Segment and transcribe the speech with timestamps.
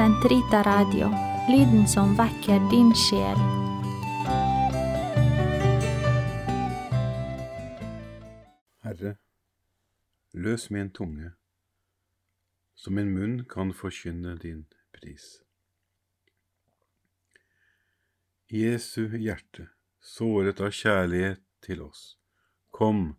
[0.00, 1.08] Sentrita Radio,
[1.48, 3.36] lyden som vekker din sjel.
[8.80, 9.12] Herre,
[10.32, 11.34] løs min tunge,
[12.74, 14.64] så min munn kan forkynne din
[14.96, 15.42] pris.
[18.48, 19.68] Jesu hjerte,
[20.00, 22.16] såret av kjærlighet til oss,
[22.72, 23.18] kom,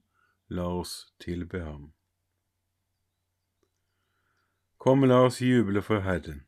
[0.49, 1.91] la oss tilbe ham.
[4.77, 6.47] Kom, la oss juble for Herren,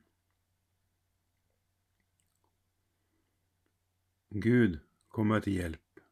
[4.31, 4.79] Gud,
[5.11, 6.03] kom meg til hjelp.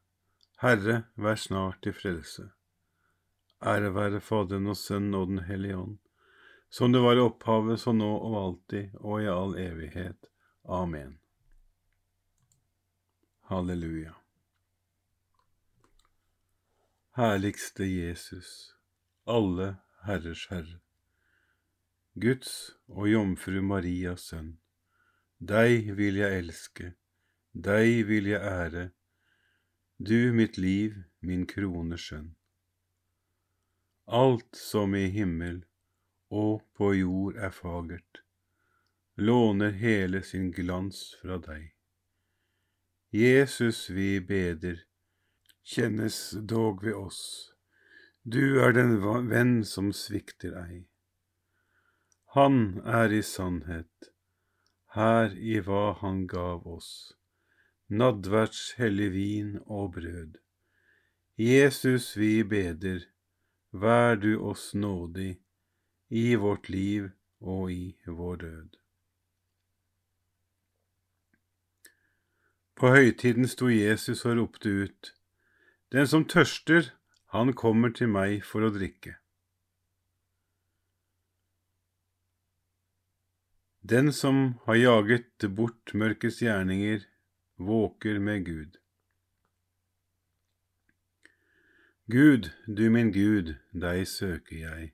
[0.60, 2.50] Herre, vær snart til frelse.
[3.64, 5.98] Ære være Faderen og Sønnen og Den hellige ånd,
[6.68, 10.28] som det var i opphavet, så nå og alltid og i all evighet.
[10.68, 11.18] Amen.
[13.48, 14.12] Halleluja.
[17.16, 18.76] Herligste Jesus,
[19.26, 20.78] alle herrers Herre.
[22.20, 24.58] Guds og Jomfru Marias sønn,
[25.40, 26.94] deg vil jeg elske,
[27.52, 28.90] deg vil jeg ære,
[29.98, 32.30] du mitt liv, min krone skjønn.
[34.06, 35.64] Alt som i himmel
[36.30, 38.22] og på jord er fagert,
[39.16, 41.72] låner hele sin glans fra deg.
[43.10, 44.86] Jesus vi beder,
[45.66, 47.22] kjennes dog ved oss,
[48.22, 50.84] du er den venn som svikter ei.
[52.36, 54.12] Han er i sannhet,
[54.94, 57.18] her i hva han gav oss,
[57.90, 60.38] nadverds hellig vin og brød.
[61.36, 63.06] Jesus, vi beder,
[63.72, 65.40] vær du oss nådig
[66.10, 68.76] i vårt liv og i vår død.
[72.80, 75.14] På høytiden sto Jesus og ropte ut,
[75.92, 76.92] Den som tørster,
[77.34, 79.16] han kommer til meg for å drikke.
[83.82, 87.02] Den som har jaget bort mørkets gjerninger,
[87.60, 88.76] våker med Gud.
[92.06, 94.92] Gud, du min Gud, deg søker jeg,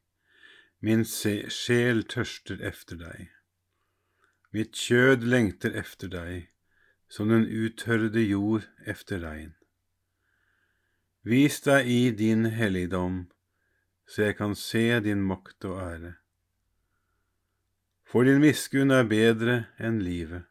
[0.82, 3.28] min sjel tørster efter deg.
[4.50, 6.48] Mitt kjød lengter efter deg,
[7.08, 9.54] som den uttørrede jord efter regn.
[11.22, 13.28] Vis deg i din helligdom,
[14.10, 16.12] så jeg kan se din makt og ære.
[18.06, 20.50] For din miskunn er bedre enn livet.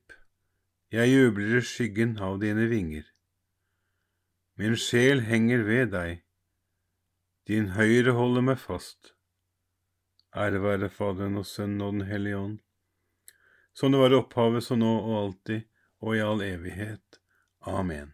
[0.91, 3.05] jeg jubler i skyggen av dine vinger.
[4.59, 6.19] Min sjel henger ved deg,
[7.47, 9.13] din høyre holder meg fast.
[10.35, 12.59] Ære være Faderen og Sønnen og Den hellige ånd,
[13.73, 15.63] som det var opphavet, så nå og alltid
[16.01, 17.19] og i all evighet.
[17.61, 18.13] Amen.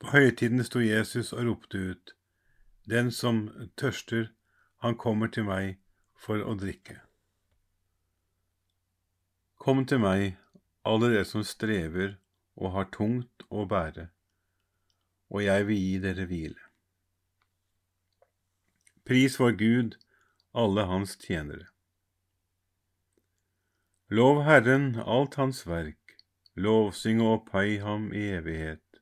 [0.00, 2.14] På høytiden sto Jesus og ropte ut,
[2.84, 3.48] Den som
[3.80, 4.34] tørster,
[4.84, 5.78] han kommer til meg
[6.20, 7.00] for å drikke.
[9.64, 10.34] Kom til meg,
[10.84, 12.18] alle dere som strever
[12.60, 14.10] og har tungt å bære,
[15.32, 16.64] og jeg vil gi dere hvile.
[19.08, 19.94] Pris for Gud,
[20.52, 21.70] alle hans tjenere.
[24.12, 26.12] Lov Herren alt hans verk,
[26.60, 29.00] lovsyng og opphøy ham i evighet.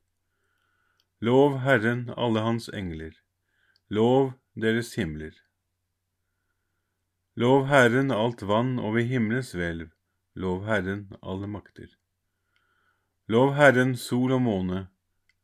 [1.19, 3.17] Lov Herren alle hans engler,
[3.91, 5.35] lov deres himler.
[7.35, 9.91] Lov Herren alt vann over himmelens hvelv,
[10.35, 11.89] lov Herren alle makter.
[13.27, 14.87] Lov Herren sol og måne,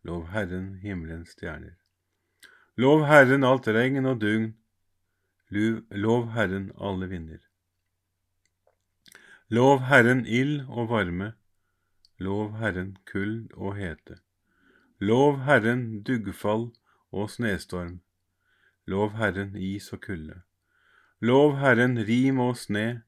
[0.04, 1.76] lov Herren himmelens stjerner.
[2.78, 4.54] Lov Herren alt regn og dugn,
[5.52, 7.40] lov Herren alle vinder.
[9.50, 11.34] Lov Herren ild og varme,
[12.20, 14.20] lov Herren kull og hete.
[15.00, 16.70] Lov Herren duggfall
[17.12, 18.02] og snestorm,
[18.86, 20.42] lov Herren is og kulde.
[21.22, 23.04] Lov Herren rim og sne,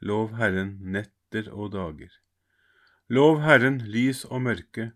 [0.00, 2.10] lov Herren netter og dager.
[3.08, 4.92] Lov Herren lys og mørke,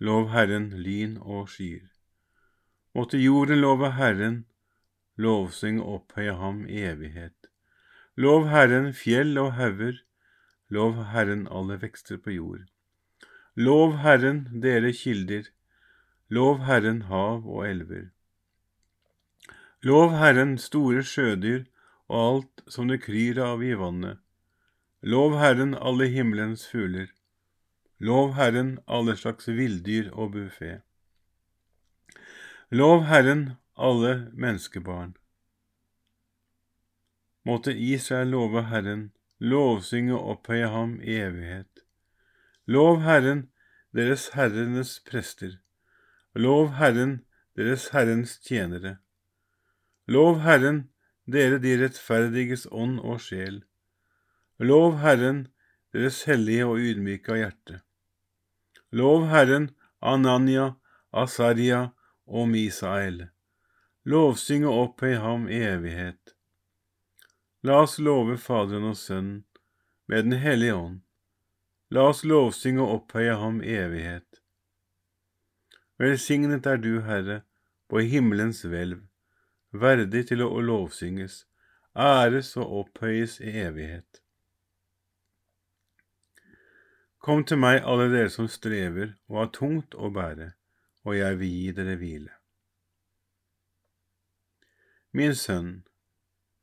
[0.00, 1.86] lov Herren lyn og skyer.
[2.94, 4.44] Måtte jorden love Herren,
[5.16, 7.36] lovsyng og opphøye ham i evighet.
[8.16, 10.00] Lov Herren fjell og hauger,
[10.68, 12.64] lov Herren alle vekster på jord.
[13.54, 15.44] Lov Herren dere kilder,
[16.28, 18.08] lov Herren hav og elver.
[19.82, 21.62] Lov Herren store sjødyr
[22.08, 24.18] og alt som det kryr av i vannet.
[25.02, 27.08] Lov Herren alle himmelens fugler.
[27.98, 30.80] Lov Herren alle slags villdyr og buffé.
[32.70, 35.14] Lov Herren alle menneskebarn.
[37.44, 41.80] Måtte Israel love Herren, lovsynge og opphøye ham i evighet.
[42.66, 43.48] Lov Herren,
[43.96, 45.56] deres herrenes prester.
[46.34, 47.24] Lov Herren,
[47.56, 48.98] deres Herrens tjenere.
[50.06, 50.90] Lov Herren,
[51.24, 53.62] dere de rettferdiges ånd og sjel.
[54.60, 55.48] Lov Herren,
[55.92, 57.78] deres hellige og ydmyke hjerte.
[58.92, 59.70] Lov Herren,
[60.04, 60.74] Ananya,
[61.12, 61.86] Asaria
[62.26, 63.30] og Misael.
[64.04, 66.34] Lovsyng og opphøy ham i evighet.
[67.64, 69.44] La oss love Faderen og Sønnen
[70.08, 71.00] med Den hellige ånd.
[71.90, 74.42] La oss lovsynge og opphøye ham i evighet.
[75.96, 77.42] Velsignet er du, Herre,
[77.88, 79.06] på himmelens hvelv,
[79.72, 81.46] verdig til å lovsynges,
[81.96, 84.20] æres og opphøyes i evighet.
[87.20, 90.54] Kom til meg, alle dere som strever og har tungt å bære,
[91.04, 92.32] og jeg vil gi dere hvile.
[95.12, 95.70] Min sønn,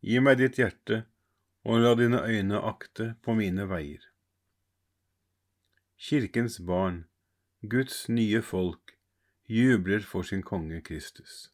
[0.01, 1.03] gi meg ditt hjerte,
[1.67, 4.01] og la dine øyne akte på mine veier.
[5.99, 7.03] Kirkens barn,
[7.61, 8.97] Guds nye folk,
[9.45, 11.51] jubler for sin konge Kristus.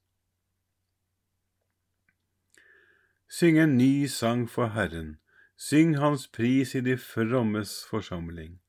[3.27, 5.17] Syng en ny sang for Herren,
[5.57, 8.62] syng Hans pris i de frommes forsamling.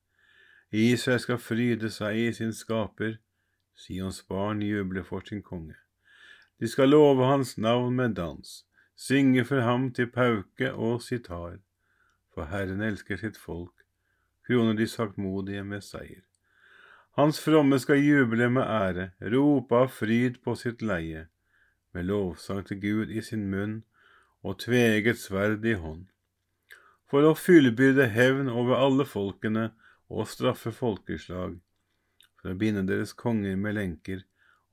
[0.75, 3.17] Israel skal fryde seg i sin skaper,
[3.75, 5.75] Sions barn jubler for sin konge.
[6.59, 11.57] De skal love hans navn med dans, synge for ham til pauke og sitar.
[12.33, 13.83] For Herren elsker sitt folk,
[14.47, 16.23] kroner de saktmodige med seier.
[17.15, 21.27] Hans fromme skal juble med ære, rope av fryd på sitt leie,
[21.93, 23.83] med lovsang til Gud i sin munn
[24.43, 26.09] og tveget sverd i hånd.
[27.07, 29.69] For å fullbyrde hevn over alle folkene
[30.09, 31.57] og straffe folkeslag,
[32.41, 34.25] for å binde deres konger med lenker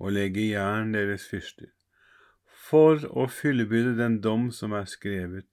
[0.02, 1.70] og legge jern deres fyrster,
[2.68, 5.48] for å fyllebyrde den dom som er skrevet,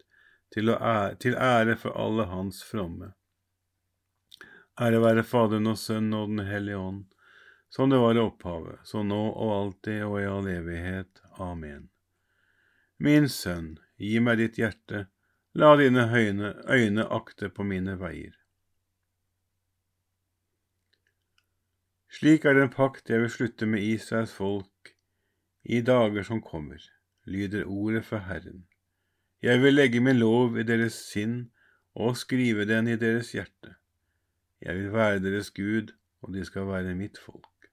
[0.54, 3.14] til, ære, til ære for alle hans fromme.
[4.82, 7.06] Ære være Faderen og Sønnen og Den hellige ånd,
[7.70, 11.22] som det var i opphavet, så nå og alltid og i all evighet.
[11.38, 11.90] Amen.
[12.98, 15.06] Min sønn, gi meg ditt hjerte,
[15.54, 18.39] la dine øyne, øyne akte på mine veier.
[22.20, 24.90] Slik er den pakt jeg vil slutte med Israels folk
[25.64, 26.82] i dager som kommer,
[27.24, 28.66] lyder ordet fra Herren.
[29.42, 31.38] Jeg vil legge min lov i deres sinn
[31.96, 33.78] og skrive den i deres hjerte.
[34.60, 37.70] Jeg vil være deres Gud, og de skal være mitt folk.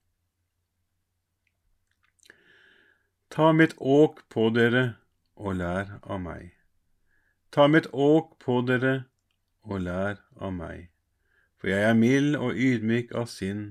[3.31, 4.85] Ta mitt åk på dere
[5.35, 6.53] og lær av meg.
[7.51, 8.95] Ta mitt åk på dere
[9.67, 10.87] og lær av meg,
[11.59, 13.67] for jeg er mild og ydmyk av sinn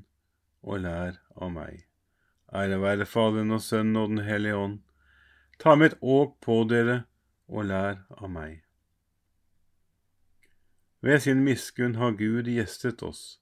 [0.65, 1.85] og lær av meg.
[2.53, 4.77] Ære være Faderen og Sønnen og Den hellige ånd.
[5.61, 7.03] Ta mitt åk på dere
[7.47, 8.61] og lær av meg.
[11.05, 13.39] Ved sin miskunn har Gud gjestet oss.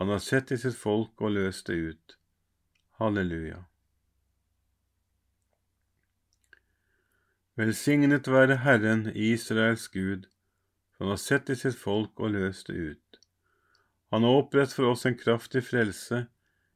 [0.00, 2.16] Han har sett i sitt folk og løst det ut.
[3.00, 3.64] Halleluja.
[7.56, 10.26] Velsignet være Herren, Israels Gud,
[10.92, 13.20] for han har sett i sitt folk og løst det ut.
[14.12, 16.26] Han har opprett for oss en kraftig frelse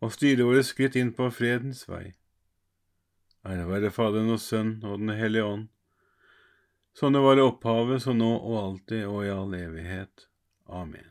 [0.00, 2.14] og styre våre skritt inn på fredens vei.
[3.46, 5.68] Ære være Faderen og Sønnen og Den hellige ånd,
[6.92, 10.26] som det var i opphavet, så nå og alltid og i all evighet.
[10.68, 11.06] Amen.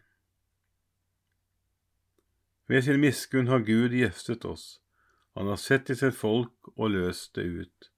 [2.69, 4.81] Ved sin miskunn har Gud gjestet oss,
[5.34, 7.89] han har sett til sitt folk og løst det ut.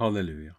[0.00, 0.56] Halleluja.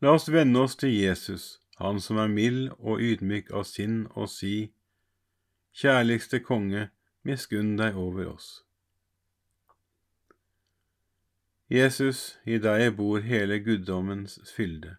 [0.00, 4.30] La oss vende oss til Jesus, han som er mild og ydmyk av sinn, og
[4.32, 4.72] si,
[5.76, 6.88] Kjærligste konge,
[7.22, 8.48] miskunn deg over oss.
[11.70, 14.96] Jesus, i deg bor hele guddommens fylde.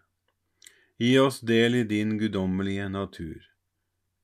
[0.96, 3.42] Gi oss del i din guddommelige natur.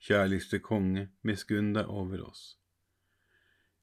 [0.01, 2.57] Kjærligste konge, miskunn deg over oss.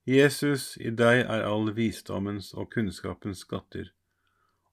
[0.10, 3.94] Jesus, i deg er all visdommens og kunnskapens skatter.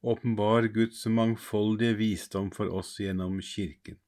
[0.00, 4.00] Åpenbar Guds mangfoldige visdom for oss gjennom Kirken.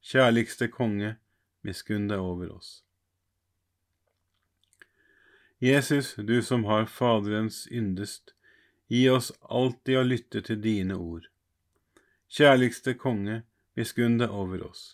[0.00, 1.18] Kjærligste konge,
[1.60, 2.85] miskunn deg over oss.
[5.58, 8.36] Jesus, du som har Faderens yndest,
[8.88, 11.26] Gi oss alltid å lytte til dine ord.
[12.30, 13.40] Kjærligste konge,
[13.74, 14.84] miskunn deg over oss.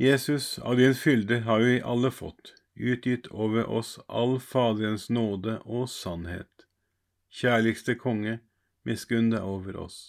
[0.00, 5.86] Jesus, av din fylde har vi alle fått, utgitt over oss all Faderens nåde og
[5.92, 6.66] sannhet.
[7.30, 8.40] Kjærligste konge,
[8.82, 10.00] miskunn deg over oss.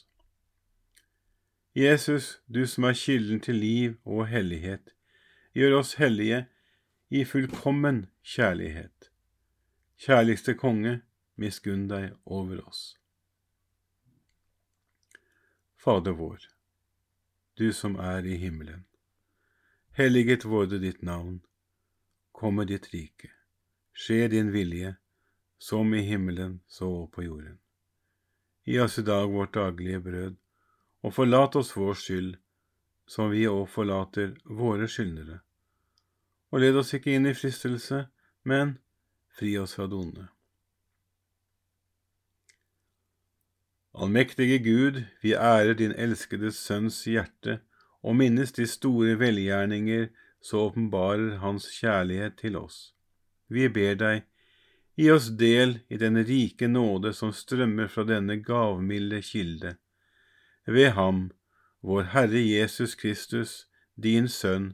[1.78, 4.96] Jesus, du som er kilden til liv og hellighet,
[5.54, 6.48] gjør oss hellige
[7.14, 9.10] i fullkommen kjærlighet.
[10.00, 11.02] Kjærligste konge,
[11.36, 12.96] miskunn deg over oss.
[15.76, 16.46] Fader vår,
[17.60, 18.86] du som er i himmelen.
[20.00, 21.42] Helliget vårde ditt navn.
[22.32, 23.34] Komme ditt rike.
[23.92, 24.96] Skje din vilje,
[25.60, 27.60] som i himmelen så på jorden.
[28.64, 30.40] Gi oss i dag vårt daglige brød,
[31.04, 32.36] og forlat oss vår skyld,
[33.04, 35.42] som vi òg forlater våre skyldnere.
[36.52, 38.06] Og led oss ikke inn i fristelse,
[38.44, 38.78] men
[39.38, 40.28] fri oss fra det onde.
[43.96, 47.60] Allmektige Gud, vi ærer din elskede Sønns hjerte
[48.02, 50.08] og minnes de store velgjerninger
[50.42, 52.94] så åpenbarer Hans kjærlighet til oss.
[53.48, 54.24] Vi ber deg,
[54.98, 59.76] gi oss del i den rike nåde som strømmer fra denne gavmilde kilde.
[60.66, 61.30] Ved ham,
[61.82, 64.74] vår Herre Jesus Kristus, din Sønn,